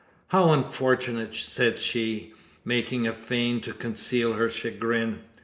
[0.29, 2.33] "How unfortunate!" said she,
[2.65, 5.19] making a feint to conceal her chagrin.